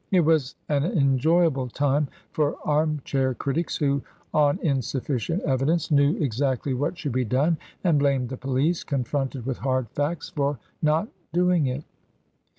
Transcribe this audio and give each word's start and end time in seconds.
It 0.09 0.21
was 0.21 0.55
an 0.67 0.83
enjoyable 0.83 1.67
time 1.69 2.07
for 2.31 2.55
armchair 2.65 3.35
critics, 3.35 3.77
who, 3.77 4.01
on 4.33 4.57
insufficient 4.63 5.43
evidence, 5.43 5.91
knew 5.91 6.15
exactly 6.17 6.73
what 6.73 6.97
should 6.97 7.11
be 7.11 7.23
done, 7.23 7.59
and 7.83 7.99
blamed 7.99 8.29
the 8.29 8.37
police, 8.37 8.83
confronted 8.83 9.45
with 9.45 9.59
hard 9.59 9.87
facts, 9.91 10.29
for 10.29 10.57
not 10.81 11.07
doing 11.33 11.67
it. 11.67 11.83